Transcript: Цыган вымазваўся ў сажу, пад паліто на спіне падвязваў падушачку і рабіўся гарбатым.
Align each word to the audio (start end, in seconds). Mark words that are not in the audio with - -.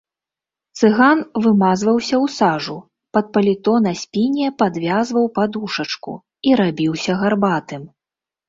Цыган 0.77 1.19
вымазваўся 1.45 2.15
ў 2.23 2.33
сажу, 2.37 2.77
пад 3.17 3.25
паліто 3.37 3.73
на 3.89 3.93
спіне 4.05 4.47
падвязваў 4.63 5.25
падушачку 5.37 6.11
і 6.51 6.57
рабіўся 6.63 7.11
гарбатым. 7.25 7.83